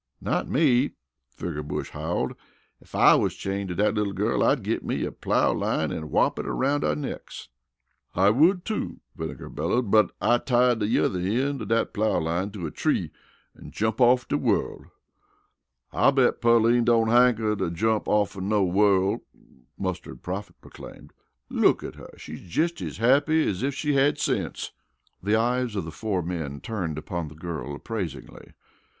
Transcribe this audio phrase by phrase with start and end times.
[0.19, 0.93] "Not me!"
[1.29, 2.33] Figger Bush howled.
[2.81, 6.09] "Ef I wus chained to dat little gal, I'd git me a plow line an'
[6.09, 7.49] wrop it aroun' our necks."
[8.15, 9.91] "I would, too," Vinegar bellowed.
[9.91, 13.11] "But I'd tie de yuther eend of dat plow line to a tree
[13.55, 14.85] an' jump off de worl'."
[15.93, 19.21] "I bet Pearline don't hanker to jump offen no worl',"
[19.77, 21.13] Mustard Prophet proclaimed.
[21.47, 24.71] "Look at her she's jes' as happy as ef she had sense."
[25.21, 28.53] The eyes of the four men turned upon the girl appraisingly.